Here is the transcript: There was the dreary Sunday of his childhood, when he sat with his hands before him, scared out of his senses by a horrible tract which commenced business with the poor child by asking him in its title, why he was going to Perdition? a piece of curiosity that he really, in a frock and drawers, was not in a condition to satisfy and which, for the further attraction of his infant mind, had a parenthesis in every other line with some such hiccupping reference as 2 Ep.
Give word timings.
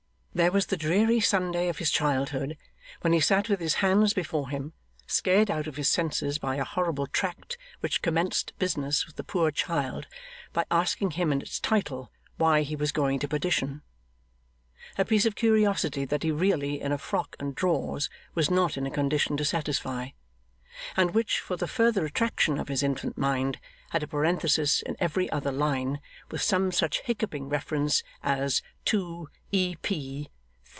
There 0.33 0.49
was 0.53 0.67
the 0.67 0.77
dreary 0.77 1.19
Sunday 1.19 1.67
of 1.67 1.79
his 1.79 1.91
childhood, 1.91 2.57
when 3.01 3.11
he 3.11 3.19
sat 3.19 3.49
with 3.49 3.59
his 3.59 3.75
hands 3.83 4.13
before 4.13 4.47
him, 4.47 4.71
scared 5.05 5.51
out 5.51 5.67
of 5.67 5.75
his 5.75 5.89
senses 5.89 6.37
by 6.37 6.55
a 6.55 6.63
horrible 6.63 7.05
tract 7.05 7.57
which 7.81 8.01
commenced 8.01 8.57
business 8.57 9.05
with 9.05 9.17
the 9.17 9.25
poor 9.25 9.51
child 9.51 10.07
by 10.53 10.63
asking 10.71 11.11
him 11.11 11.33
in 11.33 11.41
its 11.41 11.59
title, 11.59 12.13
why 12.37 12.61
he 12.61 12.77
was 12.77 12.93
going 12.93 13.19
to 13.19 13.27
Perdition? 13.27 13.81
a 14.97 15.03
piece 15.03 15.25
of 15.25 15.35
curiosity 15.35 16.05
that 16.05 16.23
he 16.23 16.31
really, 16.31 16.79
in 16.79 16.93
a 16.93 16.97
frock 16.97 17.35
and 17.37 17.53
drawers, 17.53 18.09
was 18.33 18.49
not 18.49 18.77
in 18.77 18.85
a 18.87 18.89
condition 18.89 19.35
to 19.35 19.43
satisfy 19.43 20.11
and 20.95 21.11
which, 21.13 21.41
for 21.41 21.57
the 21.57 21.67
further 21.67 22.05
attraction 22.05 22.57
of 22.57 22.69
his 22.69 22.81
infant 22.81 23.17
mind, 23.17 23.59
had 23.89 24.01
a 24.03 24.07
parenthesis 24.07 24.81
in 24.83 24.95
every 25.01 25.29
other 25.29 25.51
line 25.51 25.99
with 26.29 26.41
some 26.41 26.71
such 26.71 27.01
hiccupping 27.01 27.49
reference 27.49 28.03
as 28.23 28.61
2 28.85 29.27
Ep. 29.51 29.87